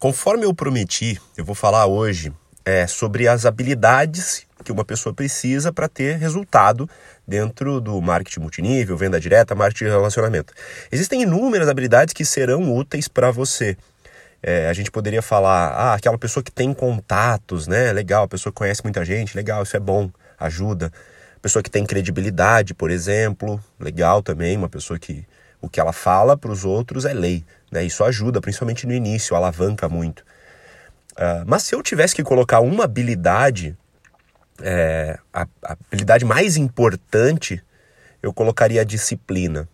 Conforme 0.00 0.46
eu 0.46 0.54
prometi, 0.54 1.20
eu 1.36 1.44
vou 1.44 1.54
falar 1.54 1.84
hoje 1.84 2.32
é, 2.64 2.86
sobre 2.86 3.28
as 3.28 3.44
habilidades 3.44 4.46
que 4.64 4.72
uma 4.72 4.82
pessoa 4.82 5.14
precisa 5.14 5.70
para 5.74 5.90
ter 5.90 6.16
resultado 6.16 6.88
dentro 7.28 7.82
do 7.82 8.00
marketing 8.00 8.40
multinível, 8.40 8.96
venda 8.96 9.20
direta, 9.20 9.54
marketing 9.54 9.84
de 9.84 9.90
relacionamento. 9.90 10.54
Existem 10.90 11.20
inúmeras 11.20 11.68
habilidades 11.68 12.14
que 12.14 12.24
serão 12.24 12.74
úteis 12.74 13.08
para 13.08 13.30
você. 13.30 13.76
É, 14.42 14.70
a 14.70 14.72
gente 14.72 14.90
poderia 14.90 15.20
falar, 15.20 15.68
ah, 15.68 15.92
aquela 15.92 16.16
pessoa 16.16 16.42
que 16.42 16.50
tem 16.50 16.72
contatos, 16.72 17.66
né? 17.66 17.92
Legal, 17.92 18.24
a 18.24 18.28
pessoa 18.28 18.50
que 18.50 18.56
conhece 18.56 18.82
muita 18.82 19.04
gente, 19.04 19.36
legal, 19.36 19.62
isso 19.62 19.76
é 19.76 19.80
bom, 19.80 20.10
ajuda. 20.38 20.90
Pessoa 21.42 21.62
que 21.62 21.70
tem 21.70 21.84
credibilidade, 21.84 22.72
por 22.72 22.90
exemplo, 22.90 23.62
legal 23.78 24.22
também, 24.22 24.56
uma 24.56 24.68
pessoa 24.68 24.98
que 24.98 25.26
o 25.60 25.68
que 25.68 25.80
ela 25.80 25.92
fala 25.92 26.36
para 26.36 26.50
os 26.50 26.64
outros 26.64 27.04
é 27.04 27.12
lei. 27.12 27.44
Né? 27.70 27.84
Isso 27.84 28.02
ajuda, 28.04 28.40
principalmente 28.40 28.86
no 28.86 28.92
início, 28.92 29.36
alavanca 29.36 29.88
muito. 29.88 30.20
Uh, 31.12 31.44
mas 31.46 31.64
se 31.64 31.74
eu 31.74 31.82
tivesse 31.82 32.14
que 32.14 32.22
colocar 32.22 32.60
uma 32.60 32.84
habilidade, 32.84 33.76
é, 34.62 35.18
a, 35.32 35.46
a 35.64 35.76
habilidade 35.88 36.24
mais 36.24 36.56
importante, 36.56 37.62
eu 38.22 38.32
colocaria 38.32 38.80
a 38.80 38.84
disciplina. 38.84 39.68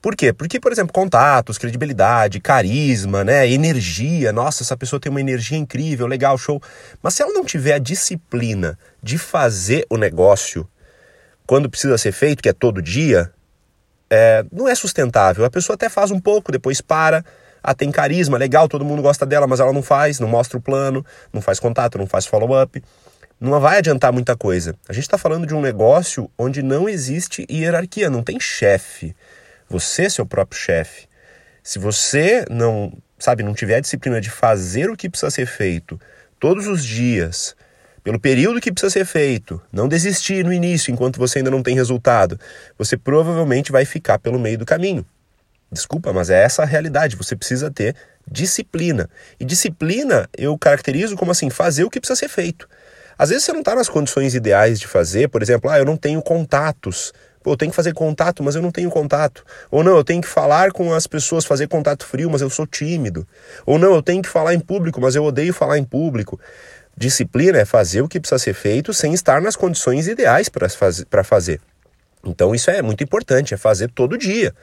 Por 0.00 0.14
quê? 0.14 0.32
Porque, 0.32 0.60
por 0.60 0.70
exemplo, 0.70 0.92
contatos, 0.92 1.58
credibilidade, 1.58 2.38
carisma, 2.38 3.24
né, 3.24 3.48
energia. 3.50 4.32
Nossa, 4.32 4.62
essa 4.62 4.76
pessoa 4.76 5.00
tem 5.00 5.10
uma 5.10 5.20
energia 5.20 5.58
incrível, 5.58 6.06
legal, 6.06 6.38
show. 6.38 6.62
Mas 7.02 7.14
se 7.14 7.22
ela 7.22 7.32
não 7.32 7.44
tiver 7.44 7.72
a 7.72 7.78
disciplina 7.78 8.78
de 9.02 9.18
fazer 9.18 9.84
o 9.90 9.96
negócio 9.96 10.68
quando 11.46 11.70
precisa 11.70 11.98
ser 11.98 12.12
feito, 12.12 12.42
que 12.42 12.48
é 12.48 12.52
todo 12.52 12.82
dia, 12.82 13.32
é, 14.10 14.44
não 14.52 14.68
é 14.68 14.74
sustentável. 14.74 15.44
A 15.44 15.50
pessoa 15.50 15.74
até 15.74 15.88
faz 15.88 16.10
um 16.10 16.20
pouco, 16.20 16.52
depois 16.52 16.80
para. 16.80 17.24
Ah, 17.62 17.74
tem 17.74 17.90
carisma, 17.90 18.38
legal, 18.38 18.68
todo 18.68 18.84
mundo 18.84 19.02
gosta 19.02 19.26
dela, 19.26 19.46
mas 19.46 19.58
ela 19.58 19.72
não 19.72 19.82
faz, 19.82 20.20
não 20.20 20.28
mostra 20.28 20.56
o 20.56 20.60
plano, 20.60 21.04
não 21.32 21.40
faz 21.40 21.58
contato, 21.58 21.98
não 21.98 22.06
faz 22.06 22.24
follow-up. 22.24 22.82
Não 23.40 23.60
vai 23.60 23.78
adiantar 23.78 24.12
muita 24.12 24.36
coisa. 24.36 24.74
A 24.88 24.92
gente 24.92 25.02
está 25.02 25.18
falando 25.18 25.46
de 25.46 25.54
um 25.54 25.60
negócio 25.60 26.30
onde 26.38 26.62
não 26.62 26.88
existe 26.88 27.44
hierarquia, 27.50 28.08
não 28.08 28.22
tem 28.22 28.40
chefe. 28.40 29.14
Você 29.68 30.04
é 30.04 30.08
seu 30.08 30.24
próprio 30.24 30.58
chefe. 30.58 31.08
Se 31.62 31.78
você 31.78 32.44
não, 32.48 32.96
sabe, 33.18 33.42
não 33.42 33.52
tiver 33.52 33.76
a 33.76 33.80
disciplina 33.80 34.20
de 34.20 34.30
fazer 34.30 34.88
o 34.88 34.96
que 34.96 35.10
precisa 35.10 35.30
ser 35.30 35.46
feito 35.46 36.00
todos 36.38 36.66
os 36.66 36.84
dias, 36.84 37.56
pelo 38.06 38.20
período 38.20 38.60
que 38.60 38.70
precisa 38.70 38.88
ser 38.88 39.04
feito, 39.04 39.60
não 39.72 39.88
desistir 39.88 40.44
no 40.44 40.52
início 40.52 40.92
enquanto 40.92 41.18
você 41.18 41.38
ainda 41.38 41.50
não 41.50 41.60
tem 41.60 41.74
resultado, 41.74 42.38
você 42.78 42.96
provavelmente 42.96 43.72
vai 43.72 43.84
ficar 43.84 44.16
pelo 44.20 44.38
meio 44.38 44.56
do 44.56 44.64
caminho. 44.64 45.04
Desculpa, 45.72 46.12
mas 46.12 46.30
é 46.30 46.40
essa 46.40 46.62
a 46.62 46.64
realidade. 46.64 47.16
Você 47.16 47.34
precisa 47.34 47.68
ter 47.68 47.96
disciplina. 48.24 49.10
E 49.40 49.44
disciplina 49.44 50.28
eu 50.38 50.56
caracterizo 50.56 51.16
como 51.16 51.32
assim, 51.32 51.50
fazer 51.50 51.82
o 51.82 51.90
que 51.90 51.98
precisa 51.98 52.16
ser 52.16 52.28
feito. 52.28 52.68
Às 53.18 53.30
vezes 53.30 53.42
você 53.42 53.52
não 53.52 53.58
está 53.58 53.74
nas 53.74 53.88
condições 53.88 54.36
ideais 54.36 54.78
de 54.78 54.86
fazer, 54.86 55.28
por 55.28 55.42
exemplo, 55.42 55.68
ah, 55.68 55.76
eu 55.76 55.84
não 55.84 55.96
tenho 55.96 56.22
contatos. 56.22 57.12
Pô, 57.42 57.54
eu 57.54 57.56
tenho 57.56 57.72
que 57.72 57.76
fazer 57.76 57.92
contato, 57.92 58.40
mas 58.40 58.54
eu 58.54 58.62
não 58.62 58.70
tenho 58.70 58.88
contato. 58.88 59.44
Ou 59.68 59.82
não, 59.82 59.96
eu 59.96 60.04
tenho 60.04 60.22
que 60.22 60.28
falar 60.28 60.70
com 60.70 60.94
as 60.94 61.08
pessoas, 61.08 61.44
fazer 61.44 61.66
contato 61.66 62.06
frio, 62.06 62.30
mas 62.30 62.40
eu 62.40 62.50
sou 62.50 62.68
tímido. 62.68 63.26
Ou 63.64 63.80
não, 63.80 63.96
eu 63.96 64.02
tenho 64.02 64.22
que 64.22 64.28
falar 64.28 64.54
em 64.54 64.60
público, 64.60 65.00
mas 65.00 65.16
eu 65.16 65.24
odeio 65.24 65.52
falar 65.52 65.76
em 65.76 65.84
público. 65.84 66.38
Disciplina 66.96 67.58
é 67.58 67.64
fazer 67.64 68.00
o 68.00 68.08
que 68.08 68.18
precisa 68.18 68.38
ser 68.38 68.54
feito 68.54 68.94
sem 68.94 69.12
estar 69.12 69.40
nas 69.42 69.54
condições 69.54 70.08
ideais 70.08 70.48
para 70.48 71.22
fazer. 71.22 71.60
Então 72.24 72.54
isso 72.54 72.70
é 72.70 72.80
muito 72.80 73.04
importante, 73.04 73.52
é 73.54 73.56
fazer 73.56 73.90
todo 73.90 74.16
dia. 74.16 74.54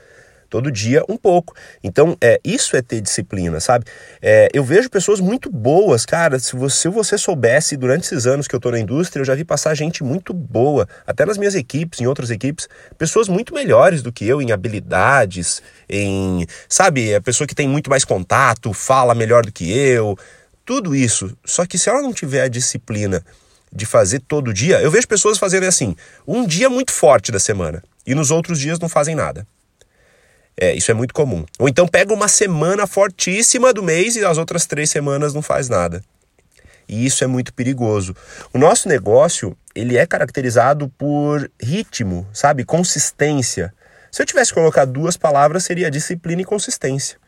Todo 0.54 0.72
dia 0.72 1.04
um 1.09 1.17
pouco. 1.17 1.56
Então, 1.84 2.16
é, 2.22 2.39
isso 2.44 2.78
é 2.78 2.81
ter 2.84 3.02
disciplina, 3.02 3.59
sabe? 3.59 3.86
É, 4.22 4.50
eu 4.54 4.64
vejo 4.64 4.88
pessoas 4.88 5.20
muito 5.20 5.50
boas, 5.50 6.06
cara. 6.06 6.38
Se 6.38 6.56
você, 6.56 6.81
se 6.81 6.89
você 6.89 7.17
soubesse, 7.17 7.76
durante 7.76 8.04
esses 8.04 8.28
anos 8.28 8.48
que 8.48 8.54
eu 8.54 8.59
estou 8.59 8.72
na 8.72 8.78
indústria, 8.78 9.22
eu 9.22 9.26
já 9.26 9.34
vi 9.34 9.44
passar 9.44 9.73
gente 9.73 10.04
muito 10.04 10.31
boa, 10.31 10.88
até 11.08 11.26
nas 11.26 11.39
minhas 11.39 11.56
equipes, 11.56 12.02
em 12.02 12.06
outras 12.06 12.30
equipes, 12.30 12.70
pessoas 12.99 13.27
muito 13.27 13.52
melhores 13.52 14.04
do 14.04 14.11
que 14.11 14.27
eu 14.27 14.43
em 14.43 14.52
habilidades, 14.52 15.60
em. 15.89 16.45
Sabe, 16.70 17.16
a 17.16 17.22
pessoa 17.22 17.48
que 17.48 17.55
tem 17.55 17.67
muito 17.67 17.89
mais 17.89 18.05
contato, 18.05 18.73
fala 18.73 19.16
melhor 19.16 19.43
do 19.43 19.52
que 19.52 19.76
eu 19.76 20.16
tudo 20.65 20.95
isso. 20.95 21.35
Só 21.45 21.65
que 21.65 21.77
se 21.77 21.89
ela 21.89 22.01
não 22.01 22.13
tiver 22.13 22.41
a 22.41 22.47
disciplina 22.47 23.23
de 23.71 23.85
fazer 23.85 24.19
todo 24.19 24.53
dia, 24.53 24.81
eu 24.81 24.91
vejo 24.91 25.07
pessoas 25.07 25.37
fazerem 25.37 25.67
assim, 25.67 25.95
um 26.27 26.45
dia 26.45 26.69
muito 26.69 26.91
forte 26.91 27.31
da 27.31 27.39
semana 27.39 27.83
e 28.05 28.13
nos 28.13 28.31
outros 28.31 28.59
dias 28.59 28.79
não 28.79 28.87
fazem 28.87 29.15
nada. 29.15 29.47
É, 30.55 30.73
isso 30.75 30.91
é 30.91 30.93
muito 30.93 31.13
comum. 31.13 31.45
Ou 31.57 31.67
então 31.67 31.87
pega 31.87 32.13
uma 32.13 32.27
semana 32.27 32.85
fortíssima 32.85 33.73
do 33.73 33.81
mês 33.81 34.15
e 34.15 34.23
as 34.23 34.37
outras 34.37 34.65
três 34.67 34.89
semanas 34.89 35.33
não 35.33 35.41
faz 35.41 35.67
nada. 35.67 36.03
E 36.87 37.05
isso 37.05 37.23
é 37.23 37.27
muito 37.27 37.53
perigoso. 37.53 38.15
O 38.53 38.59
nosso 38.59 38.87
negócio, 38.87 39.57
ele 39.73 39.97
é 39.97 40.05
caracterizado 40.05 40.89
por 40.89 41.49
ritmo, 41.59 42.27
sabe? 42.31 42.63
Consistência. 42.63 43.73
Se 44.11 44.21
eu 44.21 44.25
tivesse 44.27 44.53
colocar 44.53 44.85
duas 44.85 45.17
palavras, 45.17 45.63
seria 45.63 45.89
disciplina 45.89 46.43
e 46.43 46.45
consistência 46.45 47.23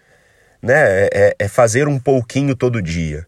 né? 0.66 0.74
É, 0.76 1.10
é, 1.14 1.36
é 1.40 1.48
fazer 1.48 1.88
um 1.88 2.00
pouquinho 2.00 2.56
todo 2.56 2.82
dia. 2.82 3.26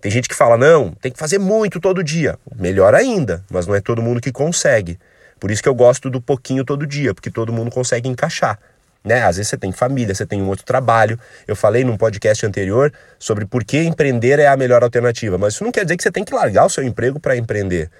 Tem 0.00 0.12
gente 0.12 0.28
que 0.28 0.34
fala, 0.34 0.56
não, 0.56 0.92
tem 0.92 1.10
que 1.10 1.18
fazer 1.18 1.38
muito 1.38 1.80
todo 1.80 2.04
dia. 2.04 2.38
Melhor 2.54 2.94
ainda, 2.94 3.44
mas 3.50 3.66
não 3.66 3.74
é 3.74 3.80
todo 3.80 4.00
mundo 4.00 4.20
que 4.20 4.30
consegue. 4.30 4.96
Por 5.40 5.50
isso 5.50 5.60
que 5.60 5.68
eu 5.68 5.74
gosto 5.74 6.08
do 6.08 6.20
pouquinho 6.20 6.64
todo 6.64 6.86
dia, 6.86 7.12
porque 7.12 7.30
todo 7.30 7.52
mundo 7.52 7.70
consegue 7.70 8.08
encaixar. 8.08 8.58
Né? 9.04 9.24
Às 9.24 9.36
vezes 9.36 9.50
você 9.50 9.56
tem 9.56 9.72
família, 9.72 10.14
você 10.14 10.24
tem 10.24 10.40
um 10.40 10.46
outro 10.46 10.64
trabalho. 10.64 11.18
Eu 11.48 11.56
falei 11.56 11.82
num 11.82 11.96
podcast 11.96 12.46
anterior 12.46 12.92
sobre 13.18 13.44
por 13.44 13.64
que 13.64 13.78
empreender 13.82 14.38
é 14.38 14.46
a 14.46 14.56
melhor 14.56 14.84
alternativa, 14.84 15.36
mas 15.36 15.54
isso 15.54 15.64
não 15.64 15.72
quer 15.72 15.84
dizer 15.84 15.96
que 15.96 16.02
você 16.02 16.12
tem 16.12 16.24
que 16.24 16.32
largar 16.32 16.64
o 16.66 16.70
seu 16.70 16.84
emprego 16.84 17.18
para 17.18 17.36
empreender. 17.36 17.90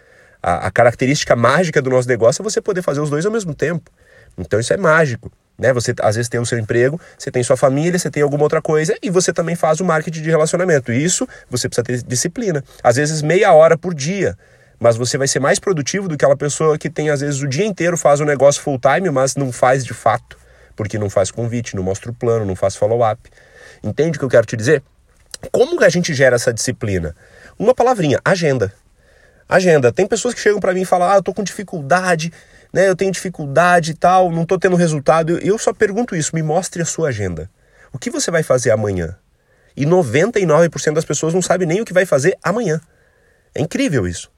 A, 0.41 0.69
a 0.69 0.71
característica 0.71 1.34
mágica 1.34 1.83
do 1.83 1.91
nosso 1.91 2.09
negócio 2.09 2.43
é 2.43 2.45
você 2.45 2.60
poder 2.60 2.83
fazer 2.83 3.00
os 3.00 3.10
dois 3.10 3.27
ao 3.27 3.33
mesmo 3.33 3.55
tempo. 3.55 3.91
Então 4.37 4.60
isso 4.60 4.72
é 4.72 4.77
mágico. 4.77 5.33
Né? 5.59 5.73
Você 5.73 5.95
às 6.01 6.15
vezes 6.15 6.29
tem 6.29 6.39
o 6.39 6.47
seu 6.47 6.59
emprego, 6.59 7.01
você 7.19 7.31
tem 7.31 7.43
sua 7.43 7.57
família, 7.57 7.99
você 7.99 8.11
tem 8.11 8.23
alguma 8.23 8.45
outra 8.45 8.63
coisa 8.63 8.97
e 9.03 9.11
você 9.11 9.33
também 9.33 9.57
faz 9.57 9.81
o 9.81 9.85
marketing 9.85 10.23
de 10.23 10.31
relacionamento. 10.31 10.93
Isso 10.93 11.27
você 11.51 11.69
precisa 11.69 11.85
ter 11.85 12.03
disciplina. 12.03 12.63
Às 12.83 12.97
vezes 12.97 13.23
meia 13.23 13.53
hora 13.53 13.77
por 13.77 13.93
dia. 13.93 14.39
Mas 14.79 14.97
você 14.97 15.19
vai 15.19 15.27
ser 15.27 15.41
mais 15.41 15.59
produtivo 15.59 16.07
do 16.07 16.17
que 16.17 16.25
aquela 16.25 16.37
pessoa 16.37 16.79
que 16.79 16.89
tem, 16.89 17.11
às 17.11 17.21
vezes, 17.21 17.43
o 17.43 17.49
dia 17.49 17.65
inteiro, 17.65 17.97
faz 17.97 18.21
o 18.21 18.25
negócio 18.25 18.63
full 18.63 18.79
time, 18.79 19.11
mas 19.11 19.35
não 19.35 19.51
faz 19.51 19.85
de 19.85 19.93
fato. 19.93 20.39
Porque 20.77 20.97
não 20.97 21.11
faz 21.11 21.33
convite, 21.33 21.75
não 21.75 21.83
mostra 21.83 22.13
o 22.13 22.15
plano, 22.15 22.45
não 22.45 22.55
faz 22.55 22.77
follow-up. 22.77 23.21
Entende 23.83 24.17
o 24.17 24.21
que 24.21 24.25
eu 24.25 24.29
quero 24.29 24.47
te 24.47 24.57
dizer? 24.57 24.83
Como 25.51 25.77
que 25.77 25.85
a 25.85 25.89
gente 25.89 26.15
gera 26.15 26.37
essa 26.37 26.53
disciplina? 26.53 27.15
Uma 27.59 27.75
palavrinha, 27.75 28.21
agenda. 28.25 28.73
Agenda. 29.49 29.93
Tem 29.93 30.07
pessoas 30.07 30.33
que 30.35 30.41
chegam 30.41 30.61
para 30.61 30.73
mim 30.73 30.83
e 30.83 30.85
falam: 30.85 31.11
ah, 31.11 31.17
eu 31.17 31.23
tô 31.23 31.35
com 31.35 31.43
dificuldade 31.43 32.33
né, 32.73 32.89
eu 32.89 32.97
tenho 32.97 33.12
dificuldade 33.12 33.93
e 33.93 33.95
tal, 33.95 34.31
não 34.31 34.43
estou 34.43 34.59
tendo 34.59 34.77
resultado. 34.77 35.39
Eu 35.39 35.59
só 35.59 35.73
pergunto 35.73 36.15
isso, 36.15 36.34
me 36.34 36.43
mostre 36.43 36.83
a 36.83 36.84
sua 36.84 37.09
agenda. 37.09 37.51
O 37.93 37.99
que 37.99 38.11
você 38.11 38.31
vai 38.31 38.43
fazer 38.43 38.71
amanhã? 38.71 39.17
E 39.77 39.87
99% 39.87 40.93
das 40.93 41.05
pessoas 41.05 41.33
não 41.33 41.41
sabem 41.41 41.67
nem 41.67 41.81
o 41.81 41.84
que 41.84 41.93
vai 41.93 42.05
fazer 42.05 42.37
amanhã. 42.43 42.81
É 43.55 43.61
incrível 43.61 44.07
isso. 44.07 44.31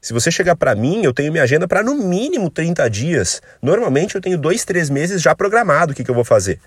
Se 0.00 0.12
você 0.12 0.32
chegar 0.32 0.56
para 0.56 0.74
mim, 0.74 1.04
eu 1.04 1.12
tenho 1.12 1.30
minha 1.30 1.44
agenda 1.44 1.68
para 1.68 1.82
no 1.82 1.94
mínimo 1.94 2.50
30 2.50 2.90
dias. 2.90 3.40
Normalmente 3.62 4.16
eu 4.16 4.20
tenho 4.20 4.36
dois, 4.36 4.64
três 4.64 4.90
meses 4.90 5.22
já 5.22 5.34
programado 5.34 5.92
o 5.92 5.94
que, 5.94 6.02
que 6.02 6.10
eu 6.10 6.14
vou 6.14 6.24
fazer. 6.24 6.58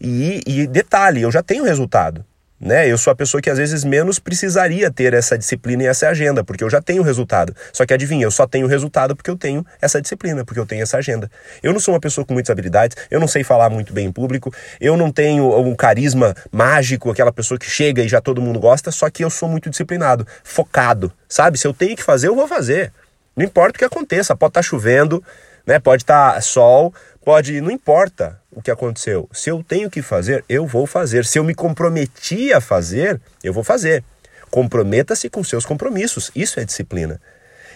E, 0.00 0.40
e 0.46 0.66
detalhe, 0.66 1.20
eu 1.20 1.30
já 1.30 1.42
tenho 1.42 1.64
resultado. 1.64 2.24
Né? 2.60 2.86
Eu 2.86 2.98
sou 2.98 3.10
a 3.10 3.16
pessoa 3.16 3.40
que 3.40 3.48
às 3.48 3.56
vezes 3.56 3.84
menos 3.84 4.18
precisaria 4.18 4.90
ter 4.90 5.14
essa 5.14 5.38
disciplina 5.38 5.84
e 5.84 5.86
essa 5.86 6.06
agenda, 6.06 6.44
porque 6.44 6.62
eu 6.62 6.68
já 6.68 6.82
tenho 6.82 7.02
resultado. 7.02 7.56
Só 7.72 7.86
que 7.86 7.94
adivinha, 7.94 8.24
eu 8.24 8.30
só 8.30 8.46
tenho 8.46 8.66
resultado 8.66 9.16
porque 9.16 9.30
eu 9.30 9.36
tenho 9.36 9.64
essa 9.80 10.00
disciplina, 10.00 10.44
porque 10.44 10.60
eu 10.60 10.66
tenho 10.66 10.82
essa 10.82 10.98
agenda. 10.98 11.30
Eu 11.62 11.72
não 11.72 11.80
sou 11.80 11.94
uma 11.94 12.00
pessoa 12.00 12.22
com 12.22 12.34
muitas 12.34 12.50
habilidades, 12.50 12.98
eu 13.10 13.18
não 13.18 13.26
sei 13.26 13.42
falar 13.42 13.70
muito 13.70 13.94
bem 13.94 14.08
em 14.08 14.12
público, 14.12 14.52
eu 14.78 14.94
não 14.94 15.10
tenho 15.10 15.58
um 15.58 15.74
carisma 15.74 16.34
mágico, 16.52 17.10
aquela 17.10 17.32
pessoa 17.32 17.58
que 17.58 17.68
chega 17.70 18.02
e 18.02 18.08
já 18.08 18.20
todo 18.20 18.42
mundo 18.42 18.60
gosta, 18.60 18.90
só 18.90 19.08
que 19.08 19.24
eu 19.24 19.30
sou 19.30 19.48
muito 19.48 19.70
disciplinado, 19.70 20.26
focado, 20.44 21.10
sabe? 21.26 21.56
Se 21.56 21.66
eu 21.66 21.72
tenho 21.72 21.96
que 21.96 22.02
fazer, 22.02 22.28
eu 22.28 22.36
vou 22.36 22.46
fazer. 22.46 22.92
Não 23.34 23.44
importa 23.46 23.76
o 23.76 23.78
que 23.78 23.84
aconteça, 23.86 24.36
pode 24.36 24.50
estar 24.50 24.60
tá 24.60 24.62
chovendo, 24.62 25.24
né? 25.66 25.78
Pode 25.78 26.02
estar 26.02 26.34
tá 26.34 26.40
sol, 26.40 26.92
pode, 27.30 27.60
não 27.60 27.70
importa 27.70 28.40
o 28.50 28.60
que 28.60 28.72
aconteceu. 28.72 29.28
Se 29.32 29.48
eu 29.48 29.62
tenho 29.62 29.88
que 29.88 30.02
fazer, 30.02 30.44
eu 30.48 30.66
vou 30.66 30.84
fazer. 30.84 31.24
Se 31.24 31.38
eu 31.38 31.44
me 31.44 31.54
comprometi 31.54 32.52
a 32.52 32.60
fazer, 32.60 33.20
eu 33.44 33.52
vou 33.52 33.62
fazer. 33.62 34.02
Comprometa-se 34.50 35.30
com 35.30 35.44
seus 35.44 35.64
compromissos. 35.64 36.32
Isso 36.34 36.58
é 36.58 36.64
disciplina. 36.64 37.20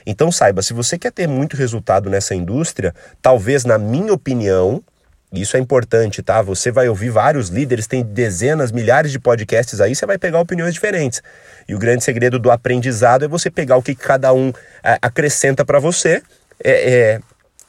Então 0.05 0.33
saiba, 0.33 0.61
se 0.61 0.73
você 0.73 0.99
quer 0.99 1.13
ter 1.13 1.29
muito 1.29 1.57
resultado 1.57 2.11
nessa 2.11 2.35
indústria, 2.35 2.93
talvez 3.23 3.65
na 3.65 3.79
minha 3.79 4.13
opinião, 4.13 4.83
isso 5.33 5.57
é 5.57 5.61
importante, 5.61 6.21
tá? 6.21 6.43
Você 6.43 6.73
vai 6.73 6.89
ouvir 6.89 7.11
vários 7.11 7.49
líderes, 7.49 7.87
tem 7.87 8.03
dezenas, 8.03 8.73
milhares 8.73 9.13
de 9.13 9.21
podcasts 9.21 9.81
aí, 9.81 9.95
você 9.95 10.05
vai 10.05 10.19
pegar 10.19 10.41
opiniões 10.41 10.75
diferentes. 10.75 11.23
E 11.69 11.77
o 11.77 11.79
grande 11.79 12.03
segredo 12.03 12.41
do 12.41 12.51
aprendizado 12.51 13.25
é 13.25 13.29
você 13.29 13.53
pegar 13.53 13.77
o 13.77 13.83
que 13.85 13.95
cada 13.95 14.33
um 14.33 14.53
é, 14.83 14.99
acrescenta 15.01 15.65
para 15.65 15.79
você, 15.79 16.21
é, 16.63 16.93
é, 16.93 17.21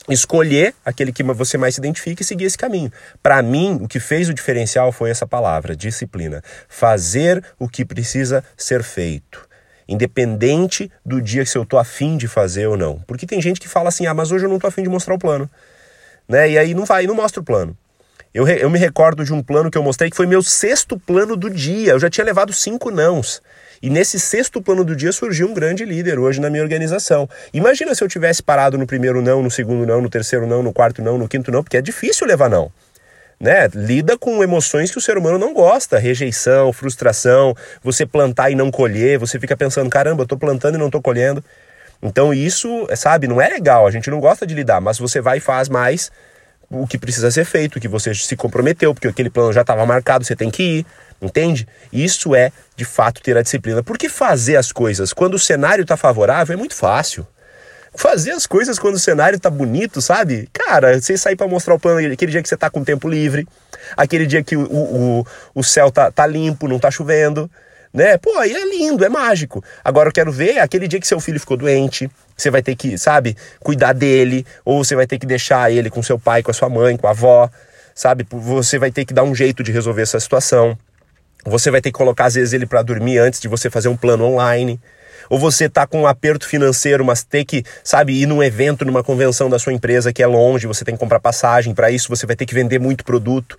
escolher 0.09 0.73
aquele 0.83 1.11
que 1.11 1.23
você 1.23 1.57
mais 1.57 1.75
se 1.75 1.81
identifica 1.81 2.21
e 2.21 2.25
seguir 2.25 2.45
esse 2.45 2.57
caminho. 2.57 2.91
Para 3.21 3.41
mim, 3.41 3.79
o 3.81 3.87
que 3.87 3.99
fez 3.99 4.29
o 4.29 4.33
diferencial 4.33 4.91
foi 4.91 5.09
essa 5.09 5.25
palavra, 5.25 5.75
disciplina. 5.75 6.41
Fazer 6.69 7.43
o 7.57 7.67
que 7.67 7.83
precisa 7.83 8.43
ser 8.55 8.83
feito. 8.83 9.47
Independente 9.87 10.91
do 11.05 11.21
dia 11.21 11.45
que 11.45 11.57
eu 11.57 11.65
tô 11.65 11.77
afim 11.77 12.17
de 12.17 12.27
fazer 12.27 12.67
ou 12.67 12.77
não. 12.77 12.99
Porque 13.07 13.25
tem 13.25 13.41
gente 13.41 13.59
que 13.59 13.67
fala 13.67 13.89
assim, 13.89 14.07
ah, 14.07 14.13
mas 14.13 14.31
hoje 14.31 14.45
eu 14.45 14.49
não 14.49 14.59
tô 14.59 14.67
afim 14.67 14.83
de 14.83 14.89
mostrar 14.89 15.15
o 15.15 15.19
plano. 15.19 15.49
Né? 16.27 16.51
E 16.51 16.57
aí 16.57 16.73
não 16.73 16.85
vai, 16.85 17.05
não 17.05 17.15
mostra 17.15 17.41
o 17.41 17.43
plano. 17.43 17.77
Eu, 18.35 18.45
eu 18.49 18.69
me 18.69 18.77
recordo 18.77 19.23
de 19.23 19.33
um 19.33 19.41
plano 19.41 19.71
que 19.71 19.77
eu 19.77 19.81
mostrei 19.81 20.09
que 20.09 20.17
foi 20.17 20.27
meu 20.27 20.43
sexto 20.43 20.99
plano 20.99 21.37
do 21.37 21.49
dia. 21.49 21.93
Eu 21.93 21.99
já 22.01 22.09
tinha 22.09 22.25
levado 22.25 22.51
cinco 22.51 22.91
nãos. 22.91 23.41
E 23.81 23.89
nesse 23.89 24.19
sexto 24.19 24.61
plano 24.61 24.83
do 24.83 24.93
dia 24.93 25.13
surgiu 25.13 25.47
um 25.47 25.53
grande 25.53 25.85
líder 25.85 26.19
hoje 26.19 26.41
na 26.41 26.49
minha 26.49 26.61
organização. 26.61 27.29
Imagina 27.53 27.95
se 27.95 28.03
eu 28.03 28.09
tivesse 28.09 28.43
parado 28.43 28.77
no 28.77 28.85
primeiro 28.85 29.21
não, 29.21 29.41
no 29.41 29.49
segundo 29.49 29.85
não, 29.85 30.01
no 30.01 30.09
terceiro 30.09 30.45
não, 30.45 30.61
no 30.61 30.73
quarto 30.73 31.01
não, 31.01 31.17
no 31.17 31.29
quinto 31.29 31.49
não, 31.49 31.63
porque 31.63 31.77
é 31.77 31.81
difícil 31.81 32.27
levar 32.27 32.49
não. 32.49 32.69
Né? 33.39 33.69
Lida 33.73 34.17
com 34.17 34.43
emoções 34.43 34.91
que 34.91 34.97
o 34.97 35.01
ser 35.01 35.17
humano 35.17 35.37
não 35.37 35.53
gosta, 35.53 35.97
rejeição, 35.97 36.73
frustração, 36.73 37.55
você 37.81 38.05
plantar 38.05 38.49
e 38.49 38.55
não 38.55 38.69
colher, 38.69 39.17
você 39.17 39.39
fica 39.39 39.55
pensando, 39.55 39.89
caramba, 39.89 40.23
eu 40.23 40.27
tô 40.27 40.35
plantando 40.35 40.75
e 40.75 40.77
não 40.77 40.89
tô 40.89 41.01
colhendo. 41.01 41.41
Então 42.03 42.33
isso, 42.33 42.85
sabe, 42.97 43.29
não 43.29 43.39
é 43.39 43.47
legal, 43.47 43.87
a 43.87 43.91
gente 43.91 44.09
não 44.11 44.19
gosta 44.19 44.45
de 44.45 44.53
lidar, 44.53 44.81
mas 44.81 44.99
você 44.99 45.21
vai 45.21 45.37
e 45.37 45.41
faz 45.41 45.69
mais 45.69 46.11
o 46.69 46.87
que 46.87 46.97
precisa 46.97 47.29
ser 47.31 47.45
feito, 47.45 47.77
o 47.77 47.81
que 47.81 47.87
você 47.87 48.13
se 48.13 48.35
comprometeu, 48.35 48.93
porque 48.93 49.07
aquele 49.07 49.29
plano 49.29 49.53
já 49.53 49.61
estava 49.61 49.85
marcado, 49.85 50.25
você 50.25 50.35
tem 50.35 50.49
que 50.49 50.63
ir. 50.63 50.85
Entende? 51.21 51.67
Isso 51.93 52.35
é, 52.35 52.51
de 52.75 52.83
fato, 52.83 53.21
ter 53.21 53.37
a 53.37 53.41
disciplina. 53.41 53.81
Porque 53.81 54.09
fazer 54.09 54.57
as 54.57 54.71
coisas 54.71 55.13
quando 55.13 55.35
o 55.35 55.39
cenário 55.39 55.83
está 55.83 55.95
favorável 55.95 56.53
é 56.53 56.57
muito 56.57 56.75
fácil. 56.75 57.25
Fazer 57.95 58.31
as 58.31 58.45
coisas 58.45 58.77
quando 58.77 58.95
o 58.95 58.99
cenário 58.99 59.37
está 59.37 59.49
bonito, 59.49 60.01
sabe? 60.01 60.49
Cara, 60.51 60.99
você 60.99 61.17
sair 61.17 61.37
para 61.37 61.47
mostrar 61.47 61.73
o 61.73 61.79
plano 61.79 61.99
aquele 62.11 62.31
dia 62.31 62.43
que 62.43 62.49
você 62.49 62.55
está 62.55 62.69
com 62.69 62.83
tempo 62.83 63.07
livre, 63.07 63.47
aquele 63.95 64.25
dia 64.25 64.43
que 64.43 64.57
o, 64.57 64.65
o, 64.69 65.27
o 65.55 65.63
céu 65.63 65.89
tá, 65.89 66.11
tá 66.11 66.27
limpo, 66.27 66.67
não 66.67 66.77
tá 66.77 66.91
chovendo, 66.91 67.49
né? 67.95 68.17
Pô, 68.17 68.37
aí 68.37 68.53
é 68.53 68.65
lindo, 68.67 69.05
é 69.05 69.09
mágico. 69.09 69.63
Agora 69.81 70.09
eu 70.09 70.13
quero 70.13 70.29
ver 70.29 70.59
aquele 70.59 70.85
dia 70.85 70.99
que 70.99 71.07
seu 71.07 71.19
filho 71.21 71.39
ficou 71.39 71.55
doente, 71.55 72.11
você 72.35 72.51
vai 72.51 72.61
ter 72.61 72.75
que, 72.75 72.97
sabe, 72.97 73.37
cuidar 73.61 73.93
dele, 73.93 74.45
ou 74.65 74.83
você 74.83 74.95
vai 74.95 75.07
ter 75.07 75.17
que 75.17 75.25
deixar 75.25 75.71
ele 75.71 75.89
com 75.89 76.03
seu 76.03 76.19
pai, 76.19 76.43
com 76.43 76.51
a 76.51 76.53
sua 76.53 76.67
mãe, 76.67 76.97
com 76.97 77.07
a 77.07 77.11
avó, 77.11 77.49
sabe? 77.95 78.27
Você 78.29 78.77
vai 78.77 78.91
ter 78.91 79.05
que 79.05 79.13
dar 79.13 79.23
um 79.23 79.33
jeito 79.33 79.63
de 79.63 79.71
resolver 79.71 80.01
essa 80.01 80.19
situação. 80.19 80.77
Você 81.45 81.71
vai 81.71 81.79
ter 81.79 81.89
que 81.89 81.97
colocar, 81.97 82.25
às 82.25 82.35
vezes, 82.35 82.51
ele 82.51 82.65
para 82.65 82.81
dormir 82.81 83.17
antes 83.17 83.39
de 83.39 83.47
você 83.47 83.69
fazer 83.69 83.87
um 83.87 83.95
plano 83.95 84.25
online. 84.25 84.77
Ou 85.29 85.39
você 85.39 85.69
tá 85.69 85.87
com 85.87 86.01
um 86.01 86.07
aperto 86.07 86.45
financeiro, 86.45 87.05
mas 87.05 87.23
ter 87.23 87.45
que, 87.45 87.63
sabe, 87.81 88.21
ir 88.21 88.25
num 88.25 88.43
evento, 88.43 88.83
numa 88.83 89.03
convenção 89.03 89.49
da 89.49 89.57
sua 89.57 89.71
empresa 89.71 90.11
que 90.11 90.21
é 90.21 90.27
longe, 90.27 90.67
você 90.67 90.83
tem 90.83 90.95
que 90.95 90.99
comprar 90.99 91.21
passagem, 91.21 91.73
para 91.73 91.89
isso 91.89 92.09
você 92.09 92.25
vai 92.25 92.35
ter 92.35 92.45
que 92.45 92.53
vender 92.53 92.77
muito 92.77 93.05
produto 93.05 93.57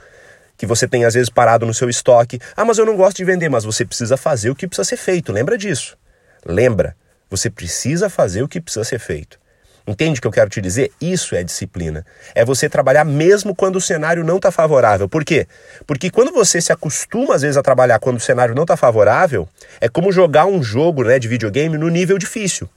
que 0.56 0.66
você 0.66 0.88
tem 0.88 1.04
às 1.04 1.14
vezes 1.14 1.28
parado 1.28 1.66
no 1.66 1.74
seu 1.74 1.88
estoque. 1.88 2.38
Ah, 2.56 2.64
mas 2.64 2.78
eu 2.78 2.86
não 2.86 2.96
gosto 2.96 3.16
de 3.16 3.24
vender, 3.24 3.48
mas 3.48 3.64
você 3.64 3.84
precisa 3.84 4.16
fazer 4.16 4.50
o 4.50 4.54
que 4.54 4.66
precisa 4.66 4.84
ser 4.84 4.96
feito. 4.96 5.32
Lembra 5.32 5.58
disso? 5.58 5.96
Lembra, 6.44 6.96
você 7.28 7.50
precisa 7.50 8.08
fazer 8.08 8.42
o 8.42 8.48
que 8.48 8.60
precisa 8.60 8.84
ser 8.84 8.98
feito. 8.98 9.38
Entende 9.86 10.18
o 10.18 10.22
que 10.22 10.26
eu 10.26 10.32
quero 10.32 10.50
te 10.50 10.60
dizer? 10.60 10.90
Isso 11.00 11.36
é 11.36 11.44
disciplina. 11.44 12.04
É 12.34 12.44
você 12.44 12.68
trabalhar 12.68 13.04
mesmo 13.04 13.54
quando 13.54 13.76
o 13.76 13.80
cenário 13.80 14.24
não 14.24 14.36
está 14.36 14.50
favorável. 14.50 15.08
Por 15.08 15.24
quê? 15.24 15.46
Porque 15.86 16.10
quando 16.10 16.32
você 16.32 16.60
se 16.60 16.72
acostuma, 16.72 17.36
às 17.36 17.42
vezes, 17.42 17.56
a 17.56 17.62
trabalhar 17.62 18.00
quando 18.00 18.16
o 18.16 18.20
cenário 18.20 18.52
não 18.52 18.64
está 18.64 18.76
favorável, 18.76 19.48
é 19.80 19.88
como 19.88 20.10
jogar 20.10 20.46
um 20.46 20.60
jogo 20.60 21.04
né, 21.04 21.20
de 21.20 21.28
videogame 21.28 21.78
no 21.78 21.88
nível 21.88 22.18
difícil. 22.18 22.68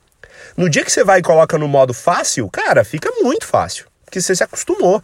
No 0.56 0.70
dia 0.70 0.86
que 0.86 0.92
você 0.92 1.04
vai 1.04 1.20
e 1.20 1.24
coloca 1.24 1.58
no 1.58 1.68
modo 1.68 1.96
fácil, 1.96 2.48
cara, 2.48 2.84
fica 2.84 3.10
muito 3.24 3.48
fácil. 3.48 3.88
Porque 4.06 4.22
você 4.22 4.36
se 4.36 4.44
acostumou. 4.44 5.02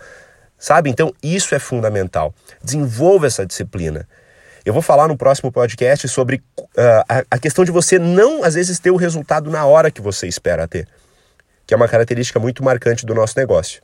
Sabe? 0.58 0.90
Então, 0.90 1.14
isso 1.22 1.54
é 1.54 1.60
fundamental. 1.60 2.34
Desenvolva 2.64 3.28
essa 3.28 3.46
disciplina. 3.46 4.08
Eu 4.66 4.74
vou 4.74 4.82
falar 4.82 5.08
no 5.08 5.18
próximo 5.18 5.52
podcast 5.52 6.08
sobre 6.08 6.42
uh, 6.60 6.66
a, 7.08 7.24
a 7.32 7.38
questão 7.38 7.64
de 7.64 7.72
você 7.72 8.00
não, 8.00 8.44
às 8.44 8.56
vezes, 8.56 8.80
ter 8.80 8.90
o 8.90 8.96
resultado 8.96 9.52
na 9.52 9.66
hora 9.66 9.92
que 9.92 10.02
você 10.02 10.28
espera 10.28 10.68
ter 10.68 10.88
que 11.66 11.74
é 11.74 11.78
uma 11.78 11.88
característica 11.88 12.40
muito 12.40 12.64
marcante 12.64 13.06
do 13.06 13.16
nosso 13.16 13.38
negócio. 13.38 13.82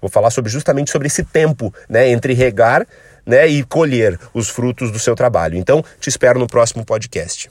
Vou 0.00 0.10
falar 0.10 0.30
sobre, 0.30 0.50
justamente 0.50 0.90
sobre 0.90 1.08
esse 1.08 1.24
tempo 1.24 1.74
né, 1.88 2.08
entre 2.08 2.34
regar 2.34 2.86
né, 3.24 3.46
e 3.46 3.62
colher 3.64 4.18
os 4.32 4.48
frutos 4.48 4.90
do 4.90 4.98
seu 4.98 5.14
trabalho. 5.14 5.56
Então, 5.56 5.82
te 5.98 6.08
espero 6.08 6.38
no 6.38 6.46
próximo 6.46 6.84
podcast. 6.84 7.50